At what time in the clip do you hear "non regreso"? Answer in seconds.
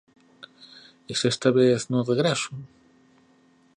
1.91-2.51